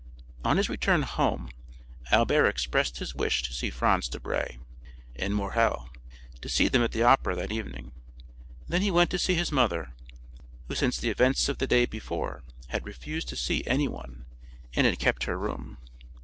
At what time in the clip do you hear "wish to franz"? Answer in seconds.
3.13-4.09